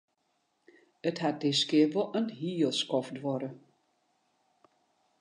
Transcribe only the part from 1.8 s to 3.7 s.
wol in hiel skoft duorre.